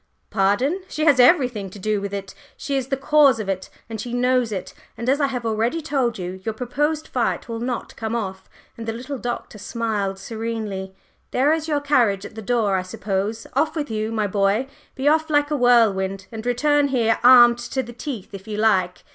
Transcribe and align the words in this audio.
"Pardon! 0.31 0.81
She 0.87 1.05
has 1.05 1.19
everything 1.19 1.69
to 1.69 1.77
do 1.77 2.01
with 2.01 2.11
it. 2.11 2.33
She 2.57 2.75
is 2.75 2.87
the 2.87 2.97
cause 2.97 3.39
of 3.39 3.47
it 3.47 3.69
and 3.87 4.01
she 4.01 4.15
knows 4.15 4.51
it. 4.51 4.73
And 4.97 5.07
as 5.07 5.21
I 5.21 5.27
have 5.27 5.45
already 5.45 5.79
told 5.79 6.17
you, 6.17 6.41
your 6.43 6.55
proposed 6.55 7.07
fight 7.07 7.47
will 7.47 7.59
not 7.59 7.95
come 7.95 8.15
off." 8.15 8.49
And 8.77 8.87
the 8.87 8.93
little 8.93 9.19
Doctor 9.19 9.59
smiled 9.59 10.17
serenely. 10.17 10.95
"There 11.29 11.53
is 11.53 11.67
your 11.67 11.81
carriage 11.81 12.25
at 12.25 12.33
the 12.33 12.41
door, 12.41 12.77
I 12.77 12.81
suppose. 12.81 13.45
Off 13.53 13.75
with 13.75 13.91
you, 13.91 14.11
my 14.11 14.25
boy! 14.25 14.65
be 14.95 15.07
off 15.07 15.29
like 15.29 15.51
a 15.51 15.55
whirlwind, 15.55 16.25
and 16.31 16.47
return 16.47 16.87
here 16.87 17.19
armed 17.23 17.59
to 17.59 17.83
the 17.83 17.93
teeth 17.93 18.29
if 18.33 18.47
you 18.47 18.57
like! 18.57 19.03